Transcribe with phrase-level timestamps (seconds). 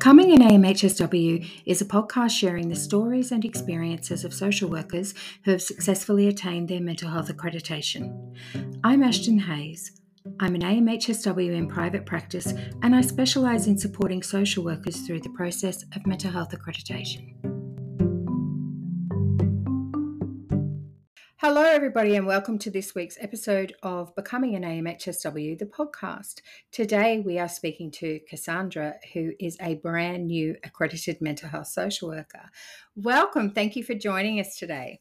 [0.00, 5.12] Becoming an AMHSW is a podcast sharing the stories and experiences of social workers
[5.44, 8.34] who have successfully attained their mental health accreditation.
[8.82, 10.00] I'm Ashton Hayes.
[10.40, 15.28] I'm an AMHSW in private practice and I specialise in supporting social workers through the
[15.36, 17.34] process of mental health accreditation.
[21.42, 26.42] Hello, everybody, and welcome to this week's episode of Becoming an AMHSW, the podcast.
[26.70, 32.08] Today, we are speaking to Cassandra, who is a brand new accredited mental health social
[32.08, 32.50] worker.
[32.94, 33.52] Welcome.
[33.52, 35.00] Thank you for joining us today.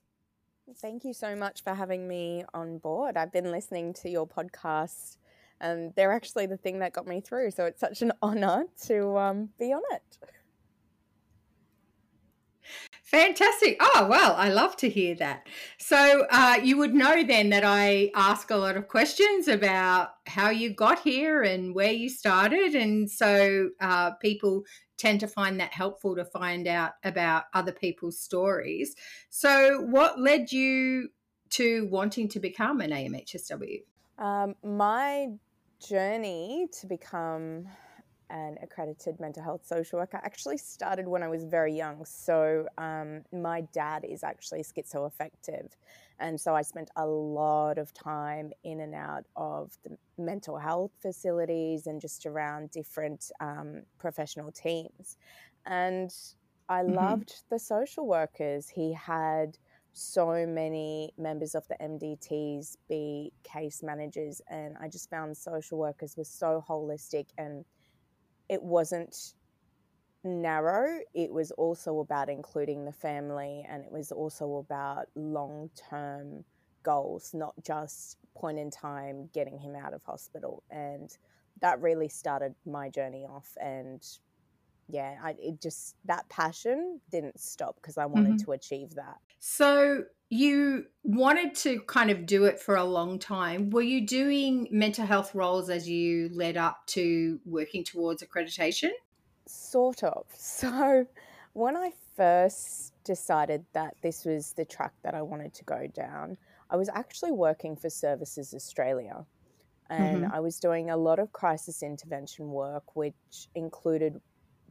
[0.78, 3.18] Thank you so much for having me on board.
[3.18, 5.18] I've been listening to your podcast,
[5.60, 7.52] and they're actually the thing that got me through.
[7.52, 10.18] So it's such an honor to um, be on it.
[13.04, 13.78] Fantastic.
[13.80, 15.48] Oh, well, I love to hear that.
[15.80, 20.52] So, uh, you would know then that I ask a lot of questions about how
[20.52, 22.76] you got here and where you started.
[22.76, 24.64] And so, uh, people
[24.98, 28.96] tend to find that helpful to find out about other people's stories.
[29.32, 31.10] So, what led you
[31.52, 33.82] to wanting to become an AMHSW?
[34.20, 35.30] Um, my
[35.80, 37.68] journey to become
[38.30, 42.06] an accredited mental health social worker actually started when I was very young.
[42.06, 45.72] So, um, my dad is actually schizoaffective.
[46.20, 50.92] And so, I spent a lot of time in and out of the mental health
[51.02, 55.18] facilities and just around different um, professional teams.
[55.66, 56.14] And
[56.68, 56.94] I mm-hmm.
[56.94, 58.70] loved the social workers.
[58.70, 59.58] He had
[59.94, 66.16] so many members of the MDTs be case managers, and I just found social workers
[66.16, 67.66] were so holistic and
[68.50, 69.34] it wasn't
[70.24, 76.44] narrow, it was also about including the family and it was also about long term
[76.84, 80.64] goals, not just point in time getting him out of hospital.
[80.70, 81.10] And
[81.62, 83.56] that really started my journey off.
[83.62, 84.06] And
[84.90, 88.46] yeah, I, it just that passion didn't stop because I wanted mm-hmm.
[88.46, 89.18] to achieve that.
[89.40, 93.70] So you wanted to kind of do it for a long time.
[93.70, 98.92] Were you doing mental health roles as you led up to working towards accreditation?
[99.48, 100.26] Sort of.
[100.36, 101.08] So,
[101.54, 106.38] when I first decided that this was the track that I wanted to go down,
[106.70, 109.26] I was actually working for Services Australia.
[109.90, 110.34] And mm-hmm.
[110.36, 114.22] I was doing a lot of crisis intervention work, which included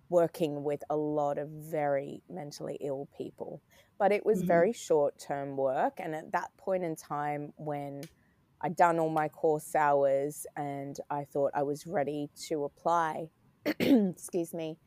[0.09, 3.63] working with a lot of very mentally ill people.
[3.99, 4.49] But it was mm-hmm.
[4.49, 5.95] very short term work.
[5.99, 8.05] And at that point in time, when
[8.61, 13.29] I'd done all my course hours and I thought I was ready to apply,
[13.67, 14.79] excuse me,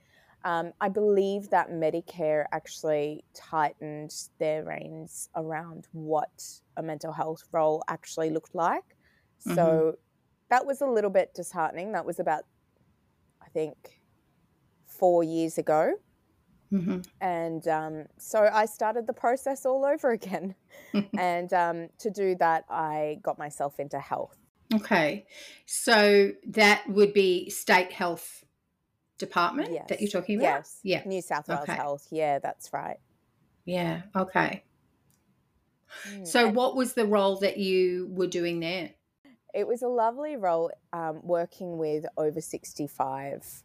[0.44, 6.44] um, I believe that Medicare actually tightened their reins around what
[6.78, 8.98] a mental health role actually looked like.
[9.46, 9.56] Mm-hmm.
[9.56, 9.98] So
[10.50, 11.92] that was a little bit disheartening.
[11.92, 12.44] That was about,
[13.42, 14.01] I think,
[15.02, 15.96] four years ago.
[16.72, 17.00] Mm-hmm.
[17.20, 20.56] And um, so I started the process all over again.
[21.18, 24.38] and um, to do that, I got myself into health.
[24.74, 25.26] Okay.
[25.66, 28.46] So that would be state health
[29.18, 29.86] department yes.
[29.90, 30.60] that you're talking about?
[30.60, 30.80] Yes.
[30.84, 31.02] Yeah.
[31.06, 31.74] New South Wales okay.
[31.74, 32.08] Health.
[32.12, 32.98] Yeah, that's right.
[33.66, 34.04] Yeah.
[34.16, 34.64] Okay.
[36.10, 36.26] Mm.
[36.26, 38.92] So, what was the role that you were doing there?
[39.54, 43.64] It was a lovely role um, working with over 65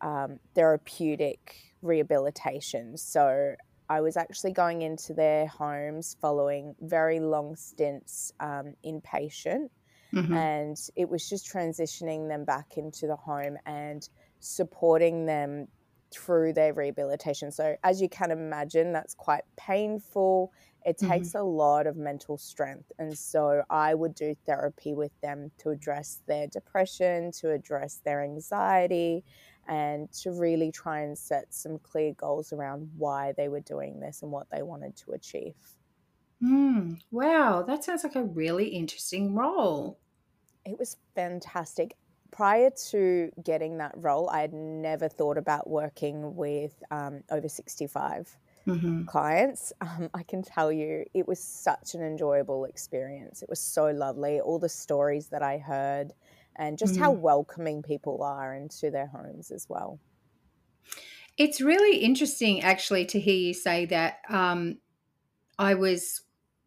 [0.00, 2.96] um, therapeutic rehabilitation.
[2.96, 3.54] So
[3.88, 9.68] I was actually going into their homes following very long stints um, inpatient.
[10.14, 10.34] Mm-hmm.
[10.34, 14.08] And it was just transitioning them back into the home and
[14.40, 15.68] supporting them
[16.12, 17.52] through their rehabilitation.
[17.52, 20.52] So, as you can imagine, that's quite painful.
[20.84, 21.10] It mm-hmm.
[21.10, 21.38] takes mm-hmm.
[21.38, 22.90] a lot of mental strength.
[22.98, 28.22] And so, I would do therapy with them to address their depression, to address their
[28.22, 29.24] anxiety,
[29.68, 34.22] and to really try and set some clear goals around why they were doing this
[34.22, 35.54] and what they wanted to achieve.
[36.42, 39.98] Mm, wow, that sounds like a really interesting role.
[40.64, 41.96] It was fantastic.
[42.30, 48.36] Prior to getting that role, I had never thought about working with um, over 65
[48.66, 49.04] mm-hmm.
[49.04, 49.72] clients.
[49.82, 53.42] Um, I can tell you, it was such an enjoyable experience.
[53.42, 54.40] It was so lovely.
[54.40, 56.12] All the stories that I heard,
[56.60, 59.98] and just mm how welcoming people are into their homes as well.
[61.38, 64.18] It's really interesting, actually, to hear you say that.
[64.28, 64.78] Um,
[65.58, 66.20] I was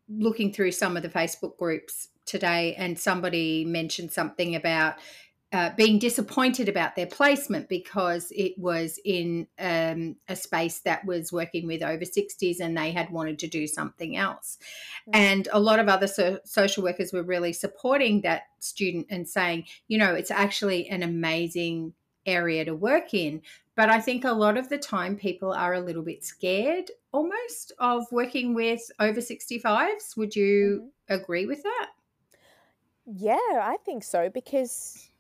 [0.10, 4.95] looking through some of the Facebook groups today, and somebody mentioned something about
[5.53, 11.31] uh, being disappointed about their placement because it was in um, a space that was
[11.31, 14.57] working with over 60s and they had wanted to do something else.
[15.07, 15.11] Mm-hmm.
[15.13, 19.65] And a lot of other so- social workers were really supporting that student and saying,
[19.88, 21.94] you know, it's actually an amazing
[22.25, 23.44] area to work in.
[23.75, 27.73] But I think a lot of the time people are a little bit scared almost
[27.77, 30.17] of working with over 65s.
[30.17, 31.21] Would you mm-hmm.
[31.21, 31.89] agree with that?
[33.06, 35.11] Yeah, I think so because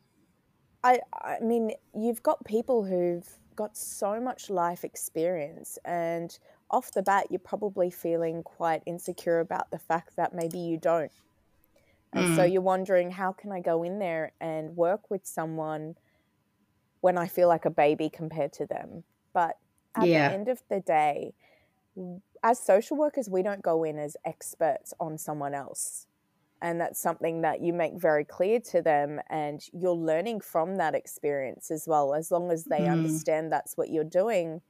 [0.83, 6.37] I I mean, you've got people who've got so much life experience and
[6.71, 11.11] off the bat you're probably feeling quite insecure about the fact that maybe you don't.
[12.11, 12.35] And mm.
[12.35, 15.95] so you're wondering how can I go in there and work with someone
[17.01, 19.03] when I feel like a baby compared to them.
[19.33, 19.57] But
[19.95, 20.29] at yeah.
[20.29, 21.33] the end of the day,
[22.43, 26.07] as social workers, we don't go in as experts on someone else.
[26.63, 30.95] And that's something that you make very clear to them, and you're learning from that
[30.95, 32.13] experience as well.
[32.13, 32.91] As long as they mm.
[32.91, 34.61] understand that's what you're doing,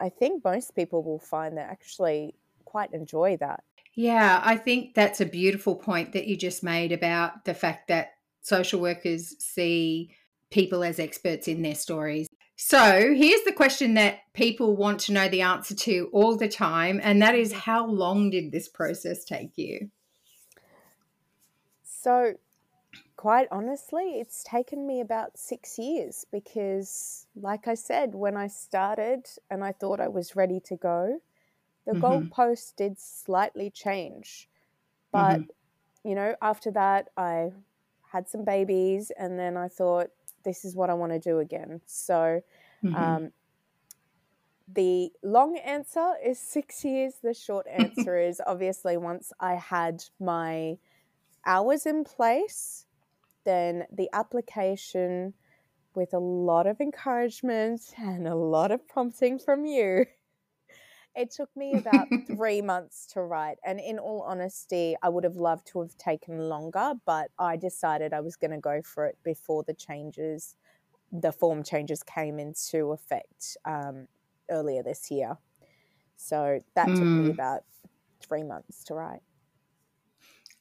[0.00, 2.34] I think most people will find they actually
[2.64, 3.62] quite enjoy that.
[3.94, 8.14] Yeah, I think that's a beautiful point that you just made about the fact that
[8.40, 10.10] social workers see
[10.50, 12.26] people as experts in their stories.
[12.56, 17.00] So, here's the question that people want to know the answer to all the time,
[17.04, 19.90] and that is how long did this process take you?
[22.04, 22.34] So,
[23.16, 29.26] quite honestly, it's taken me about six years because, like I said, when I started
[29.50, 31.22] and I thought I was ready to go,
[31.86, 32.04] the mm-hmm.
[32.04, 34.50] goalpost did slightly change.
[35.12, 36.08] But, mm-hmm.
[36.08, 37.52] you know, after that, I
[38.12, 40.08] had some babies, and then I thought,
[40.44, 41.80] this is what I want to do again.
[41.86, 42.42] So,
[42.84, 42.94] mm-hmm.
[42.94, 43.32] um,
[44.68, 47.14] the long answer is six years.
[47.22, 50.76] The short answer is obviously once I had my
[51.46, 52.86] hours in place,
[53.44, 55.34] then the application
[55.94, 60.06] with a lot of encouragement and a lot of prompting from you
[61.14, 63.58] it took me about three months to write.
[63.64, 68.12] And in all honesty, I would have loved to have taken longer, but I decided
[68.12, 70.56] I was going to go for it before the changes,
[71.12, 74.08] the form changes came into effect um,
[74.50, 75.36] earlier this year.
[76.16, 76.94] So that mm.
[76.94, 77.30] took me mm.
[77.30, 77.62] about
[78.20, 79.22] three months to write.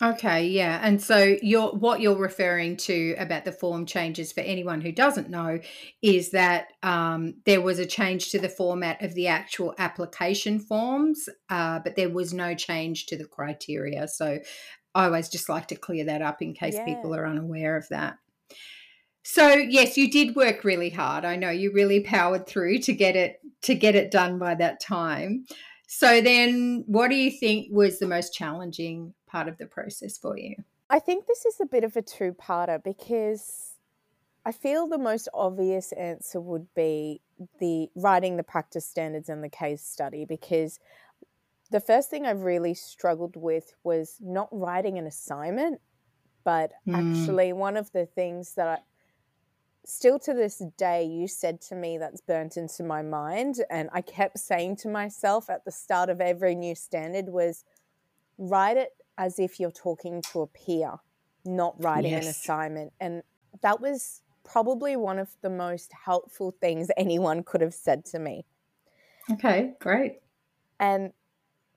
[0.03, 0.81] Okay, yeah.
[0.83, 5.29] And so you're what you're referring to about the form changes for anyone who doesn't
[5.29, 5.59] know
[6.01, 11.29] is that um, there was a change to the format of the actual application forms,
[11.50, 14.05] uh, but there was no change to the criteria.
[14.09, 14.39] So
[14.94, 16.83] I always just like to clear that up in case yeah.
[16.83, 18.17] people are unaware of that.
[19.23, 21.23] So yes, you did work really hard.
[21.23, 24.81] I know you really powered through to get it to get it done by that
[24.81, 25.45] time.
[25.88, 30.38] So then what do you think was the most challenging part of the process for
[30.38, 30.56] you?
[30.89, 33.74] I think this is a bit of a two parter because
[34.45, 37.21] I feel the most obvious answer would be
[37.59, 40.80] the writing the practice standards and the case study because
[41.71, 45.81] the first thing I've really struggled with was not writing an assignment,
[46.44, 46.94] but mm.
[46.94, 48.77] actually one of the things that I,
[49.83, 54.01] still to this day you said to me that's burnt into my mind and I
[54.01, 57.65] kept saying to myself at the start of every new standard was
[58.38, 60.95] write it as if you're talking to a peer,
[61.45, 62.24] not writing yes.
[62.24, 62.94] an assignment.
[63.00, 63.24] And
[63.62, 68.45] that was probably one of the most helpful things anyone could have said to me.
[69.31, 70.19] Okay, great.
[70.80, 71.13] And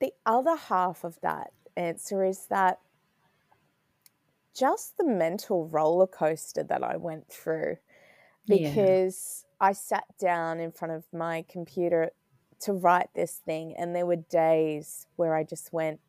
[0.00, 2.81] the other half of that answer is that
[4.55, 7.76] just the mental roller coaster that I went through
[8.47, 9.69] because yeah.
[9.69, 12.11] I sat down in front of my computer
[12.61, 16.00] to write this thing, and there were days where I just went,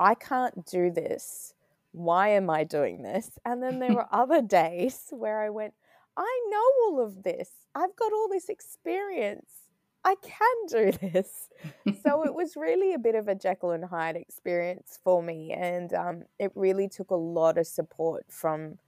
[0.00, 1.54] I can't do this.
[1.92, 3.38] Why am I doing this?
[3.44, 5.74] And then there were other days where I went,
[6.16, 7.50] I know all of this.
[7.74, 9.50] I've got all this experience.
[10.02, 11.48] I can do this.
[12.02, 15.52] so it was really a bit of a Jekyll and Hyde experience for me.
[15.52, 18.78] And um, it really took a lot of support from,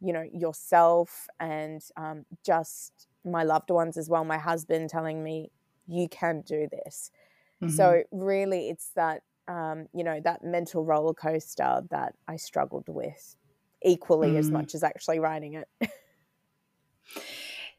[0.00, 4.24] you know, yourself and um, just my loved ones as well.
[4.24, 5.50] My husband telling me,
[5.86, 7.10] you can do this.
[7.62, 7.74] Mm-hmm.
[7.74, 13.34] So really, it's that um, you know, that mental roller coaster that I struggled with
[13.82, 14.38] equally mm.
[14.38, 15.68] as much as actually writing it.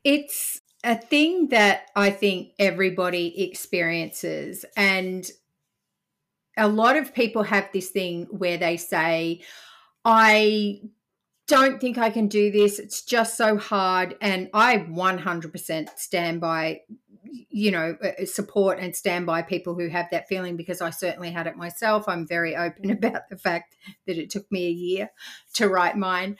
[0.04, 4.66] it's a thing that I think everybody experiences.
[4.76, 5.30] And
[6.58, 9.42] a lot of people have this thing where they say,
[10.04, 10.82] I
[11.50, 12.80] don't think I can do this.
[12.80, 14.16] It's just so hard.
[14.22, 16.82] And I 100% stand by
[17.50, 21.32] you know uh, support and stand by people who have that feeling because I certainly
[21.32, 22.08] had it myself.
[22.08, 23.76] I'm very open about the fact
[24.08, 25.10] that it took me a year
[25.56, 26.38] to write mine.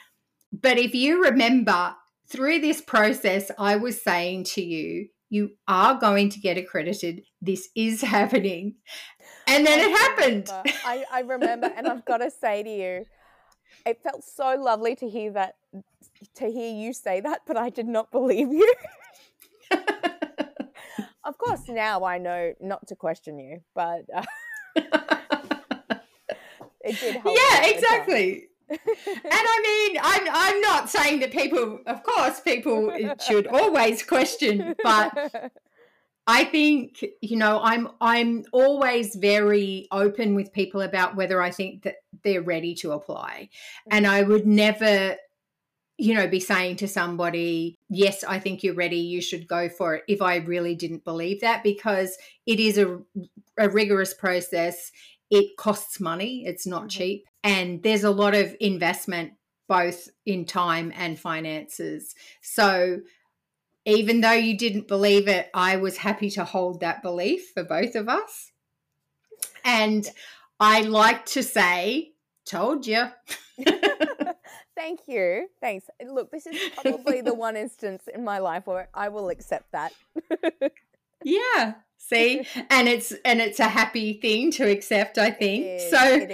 [0.52, 1.94] But if you remember
[2.28, 7.22] through this process, I was saying to you, you are going to get accredited.
[7.40, 8.76] This is happening.
[9.46, 10.50] And then I it happened.
[10.84, 13.04] I, I remember, and I've got to say to you,
[13.86, 15.56] it felt so lovely to hear that,
[16.34, 18.74] to hear you say that, but I did not believe you.
[21.24, 24.24] of course, now I know not to question you, but uh,
[26.80, 27.36] it did help.
[27.36, 28.46] Yeah, exactly.
[28.70, 28.78] and
[29.24, 35.52] I mean, I'm I'm not saying that people, of course, people should always question, but
[36.30, 41.82] I think you know I'm I'm always very open with people about whether I think
[41.82, 43.48] that they're ready to apply,
[43.90, 45.16] and I would never
[45.98, 49.96] you know be saying to somebody yes I think you're ready you should go for
[49.96, 53.00] it if I really didn't believe that because it is a,
[53.58, 54.92] a rigorous process.
[55.30, 56.88] It costs money it's not mm-hmm.
[56.88, 59.32] cheap and there's a lot of investment
[59.68, 62.16] both in time and finances.
[62.40, 63.00] So
[63.84, 67.94] even though you didn't believe it, I was happy to hold that belief for both
[67.94, 68.52] of us.
[69.64, 70.08] And
[70.58, 72.12] I like to say,
[72.44, 73.06] told you.
[74.76, 75.48] Thank you.
[75.60, 75.86] Thanks.
[76.06, 79.92] Look, this is probably the one instance in my life where I will accept that.
[81.24, 81.74] yeah.
[81.98, 82.46] See?
[82.70, 85.80] And it's and it's a happy thing to accept, I think.
[85.90, 86.26] so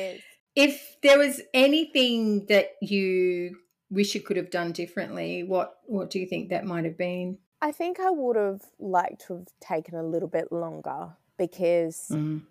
[0.54, 3.56] if there was anything that you
[3.90, 7.38] wish you could have done differently, what what do you think that might have been?
[7.60, 12.42] I think I would have liked to have taken a little bit longer because, mm.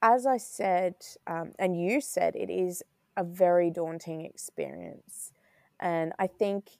[0.00, 0.94] as I said,
[1.26, 2.82] um, and you said, it is
[3.16, 5.32] a very daunting experience.
[5.80, 6.70] And I think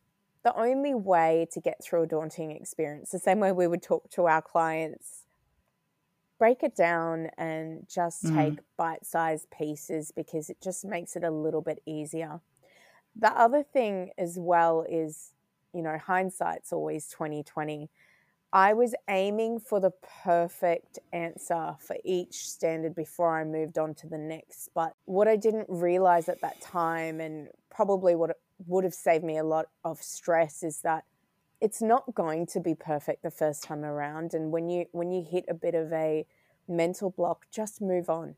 [0.44, 4.10] the only way to get through a daunting experience, the same way we would talk
[4.10, 5.24] to our clients,
[6.38, 8.34] break it down and just mm.
[8.34, 12.40] take bite sized pieces because it just makes it a little bit easier.
[13.14, 15.32] The other thing as well is,
[15.74, 17.90] you know, hindsight's always 2020.
[18.54, 19.92] I was aiming for the
[20.24, 24.68] perfect answer for each standard before I moved on to the next.
[24.74, 29.38] But what I didn't realize at that time, and probably what would have saved me
[29.38, 31.04] a lot of stress, is that
[31.62, 34.34] it's not going to be perfect the first time around.
[34.34, 36.26] And when you when you hit a bit of a
[36.68, 38.36] mental block, just move on,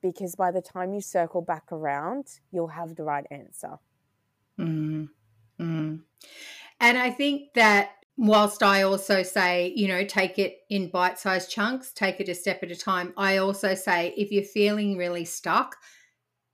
[0.00, 3.78] because by the time you circle back around, you'll have the right answer.
[4.60, 5.08] Mm.
[5.60, 6.00] Mm.
[6.80, 11.50] And I think that whilst I also say, you know, take it in bite sized
[11.50, 15.24] chunks, take it a step at a time, I also say if you're feeling really
[15.24, 15.76] stuck,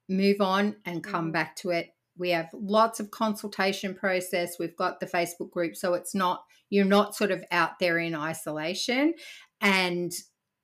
[0.08, 1.32] move on and come mm.
[1.32, 1.90] back to it.
[2.18, 4.58] We have lots of consultation process.
[4.58, 5.76] We've got the Facebook group.
[5.76, 9.14] So it's not, you're not sort of out there in isolation.
[9.60, 10.12] And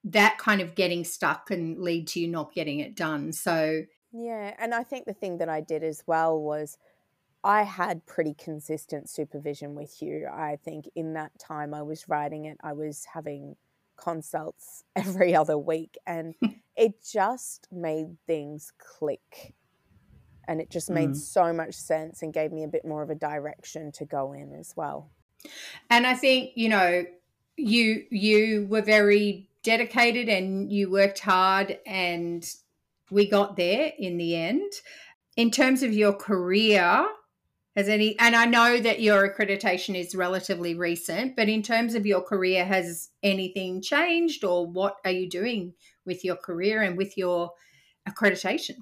[0.04, 3.32] that kind of getting stuck can lead to you not getting it done.
[3.32, 3.82] So,
[4.12, 4.54] yeah.
[4.58, 6.78] And I think the thing that I did as well was,
[7.44, 10.28] I had pretty consistent supervision with you.
[10.32, 13.56] I think in that time I was writing it, I was having
[13.96, 16.34] consults every other week, and
[16.76, 19.54] it just made things click.
[20.49, 21.16] And it just made mm.
[21.16, 24.52] so much sense and gave me a bit more of a direction to go in
[24.54, 25.08] as well.
[25.88, 27.04] And I think, you know,
[27.56, 32.44] you you were very dedicated and you worked hard and
[33.11, 34.72] we got there in the end.
[35.37, 37.06] In terms of your career,
[37.76, 42.05] has any, and I know that your accreditation is relatively recent, but in terms of
[42.05, 45.75] your career, has anything changed or what are you doing
[46.05, 47.52] with your career and with your
[48.09, 48.76] accreditation?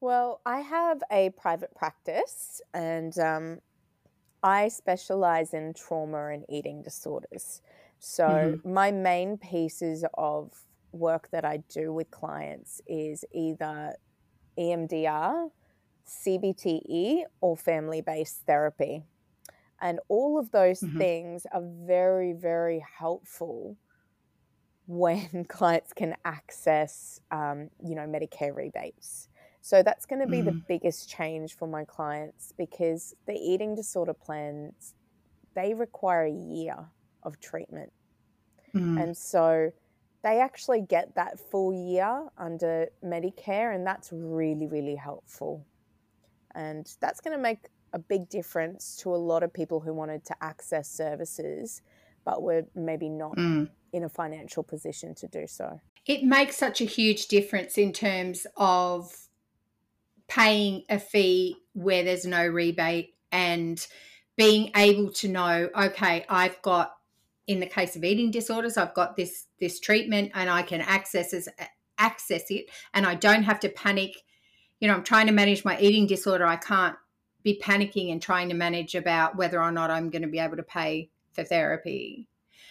[0.00, 3.58] Well, I have a private practice and um,
[4.42, 7.62] I specialize in trauma and eating disorders.
[7.98, 8.72] So, mm-hmm.
[8.72, 10.52] my main pieces of
[10.92, 13.94] work that I do with clients is either
[14.58, 15.50] EMDR,
[16.06, 19.04] CBTE or family based therapy.
[19.80, 20.98] And all of those mm-hmm.
[20.98, 23.76] things are very, very helpful
[24.86, 29.28] when clients can access, um, you know, Medicare rebates.
[29.60, 30.44] So that's going to be mm.
[30.44, 34.92] the biggest change for my clients because the eating disorder plans,
[35.54, 36.76] they require a year
[37.22, 37.90] of treatment.
[38.74, 39.02] Mm.
[39.02, 39.72] And so
[40.22, 45.64] they actually get that full year under Medicare, and that's really, really helpful.
[46.54, 50.24] And that's going to make a big difference to a lot of people who wanted
[50.26, 51.82] to access services
[52.24, 53.68] but were maybe not mm.
[53.92, 55.80] in a financial position to do so.
[56.06, 59.14] It makes such a huge difference in terms of
[60.26, 63.86] paying a fee where there's no rebate and
[64.36, 66.94] being able to know okay I've got
[67.46, 71.34] in the case of eating disorders I've got this this treatment and I can access
[71.98, 74.23] access it and I don't have to panic
[74.84, 76.44] you know, I'm trying to manage my eating disorder.
[76.44, 76.94] I can't
[77.42, 80.58] be panicking and trying to manage about whether or not I'm going to be able
[80.58, 82.28] to pay for therapy.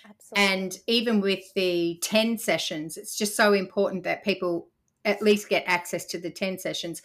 [0.07, 0.53] Absolutely.
[0.53, 4.67] And even with the 10 sessions, it's just so important that people
[5.03, 7.01] at least get access to the 10 sessions.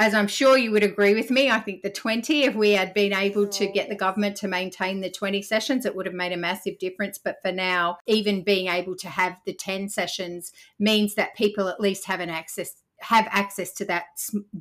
[0.00, 2.92] as I'm sure you would agree with me, I think the 20, if we had
[2.94, 6.32] been able to get the government to maintain the 20 sessions, it would have made
[6.32, 7.16] a massive difference.
[7.16, 10.50] But for now, even being able to have the 10 sessions
[10.80, 14.04] means that people at least have an access have access to that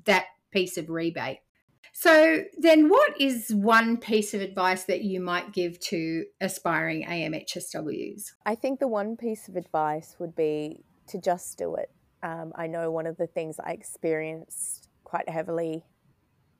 [0.05, 1.39] that piece of rebate.
[1.99, 8.33] So, then what is one piece of advice that you might give to aspiring AMHSWs?
[8.45, 11.89] I think the one piece of advice would be to just do it.
[12.21, 15.85] Um, I know one of the things I experienced quite heavily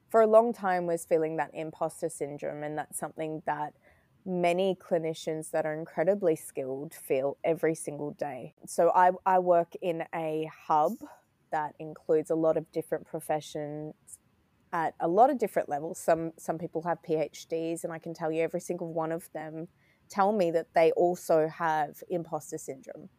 [0.10, 3.74] for a long time was feeling that imposter syndrome, and that's something that
[4.26, 8.56] many clinicians that are incredibly skilled feel every single day.
[8.66, 10.94] So, I, I work in a hub
[11.52, 13.94] that includes a lot of different professions
[14.74, 15.98] at a lot of different levels.
[15.98, 19.68] Some some people have PhDs, and I can tell you every single one of them
[20.10, 23.10] tell me that they also have imposter syndrome.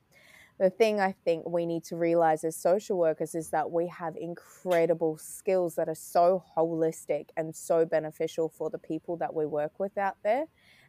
[0.58, 4.16] The thing I think we need to realize as social workers is that we have
[4.16, 9.78] incredible skills that are so holistic and so beneficial for the people that we work
[9.78, 10.46] with out there.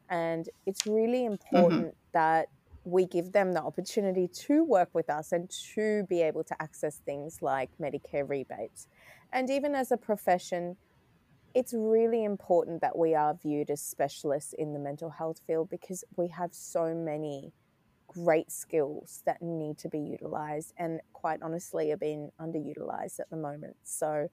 [0.10, 1.56] And it's really mm-hmm.
[1.56, 2.10] important mm-hmm.
[2.14, 2.48] that
[2.84, 6.98] we give them the opportunity to work with us and to be able to access
[7.06, 8.88] things like Medicare rebates.
[9.32, 10.78] And even as a profession,
[11.54, 16.04] it's really important that we are viewed as specialists in the mental health field because
[16.16, 17.52] we have so many
[18.08, 23.38] great skills that need to be utilized and quite honestly are being underutilized at the
[23.38, 23.76] moment.
[23.84, 24.30] So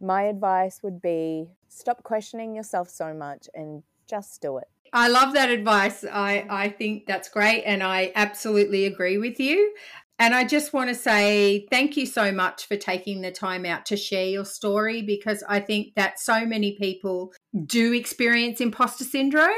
[0.00, 4.68] my advice would be stop questioning yourself so much and just do it.
[4.92, 6.04] I love that advice.
[6.04, 7.64] I, I think that's great.
[7.64, 9.72] And I absolutely agree with you.
[10.18, 13.84] And I just want to say thank you so much for taking the time out
[13.86, 17.32] to share your story because I think that so many people
[17.66, 19.50] do experience imposter syndrome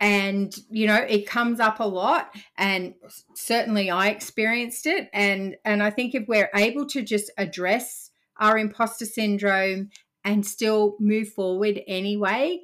[0.00, 2.94] and you know it comes up a lot and
[3.34, 8.58] certainly I experienced it and and I think if we're able to just address our
[8.58, 9.90] imposter syndrome
[10.24, 12.60] and still move forward anyway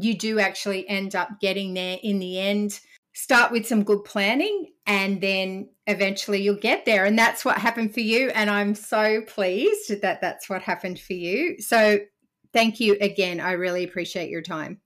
[0.00, 2.80] you do actually end up getting there in the end.
[3.14, 7.04] Start with some good planning and then eventually you'll get there.
[7.04, 8.30] And that's what happened for you.
[8.30, 11.60] And I'm so pleased that that's what happened for you.
[11.60, 11.98] So
[12.52, 13.40] thank you again.
[13.40, 14.80] I really appreciate your time.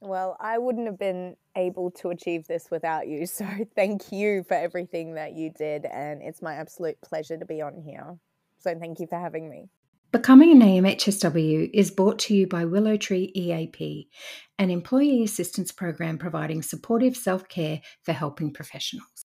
[0.00, 3.26] Well, I wouldn't have been able to achieve this without you.
[3.26, 5.86] So thank you for everything that you did.
[5.86, 8.18] And it's my absolute pleasure to be on here.
[8.58, 9.68] So thank you for having me.
[10.12, 14.10] Becoming an AMHSW is brought to you by Willow Tree EAP,
[14.58, 19.24] an employee assistance program providing supportive self care for helping professionals.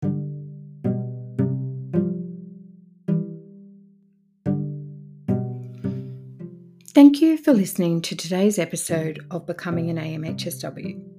[6.94, 11.15] Thank you for listening to today's episode of Becoming an AMHSW.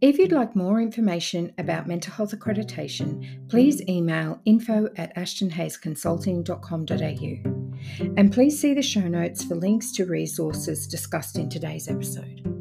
[0.00, 8.14] If you'd like more information about mental health accreditation, please email info at ashtonhayesconsulting.com.au.
[8.16, 12.53] And please see the show notes for links to resources discussed in today's episode.